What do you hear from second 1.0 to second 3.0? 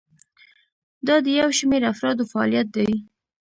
دا د یو شمیر افرادو فعالیت دی.